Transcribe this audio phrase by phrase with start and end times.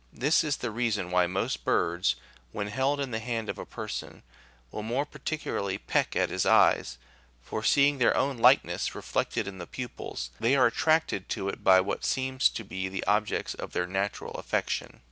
[0.15, 2.15] This97 is the reason why most birds,
[2.51, 4.23] when held in the hand of a person,
[4.71, 6.97] will more particularly peck at his eyes;
[7.43, 11.81] for seeing their own likeness reflected in the pupils, they are attracted to it by
[11.81, 14.99] what seem to be the objects of their natural affection.